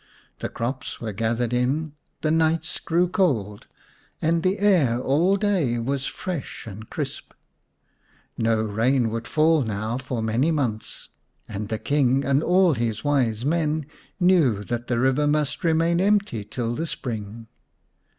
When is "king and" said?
11.77-12.41